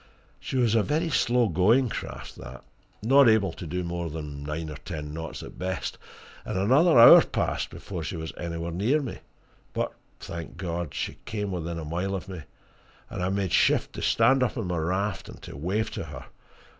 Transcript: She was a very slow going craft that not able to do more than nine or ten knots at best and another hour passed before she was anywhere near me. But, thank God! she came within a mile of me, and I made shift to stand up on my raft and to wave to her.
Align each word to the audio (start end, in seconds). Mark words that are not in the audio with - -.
She 0.39 0.57
was 0.57 0.73
a 0.73 0.81
very 0.81 1.11
slow 1.11 1.47
going 1.47 1.87
craft 1.89 2.35
that 2.37 2.63
not 3.03 3.29
able 3.29 3.53
to 3.53 3.67
do 3.67 3.83
more 3.83 4.09
than 4.09 4.41
nine 4.41 4.71
or 4.71 4.77
ten 4.77 5.13
knots 5.13 5.43
at 5.43 5.59
best 5.59 5.99
and 6.43 6.57
another 6.57 6.97
hour 6.97 7.23
passed 7.23 7.69
before 7.69 8.01
she 8.03 8.17
was 8.17 8.33
anywhere 8.35 8.71
near 8.71 8.99
me. 8.99 9.19
But, 9.73 9.93
thank 10.19 10.57
God! 10.57 10.95
she 10.95 11.19
came 11.25 11.51
within 11.51 11.77
a 11.77 11.85
mile 11.85 12.15
of 12.15 12.27
me, 12.27 12.41
and 13.11 13.21
I 13.21 13.29
made 13.29 13.51
shift 13.53 13.93
to 13.93 14.01
stand 14.01 14.41
up 14.41 14.57
on 14.57 14.65
my 14.65 14.77
raft 14.77 15.29
and 15.29 15.39
to 15.43 15.55
wave 15.55 15.91
to 15.91 16.05
her. 16.05 16.25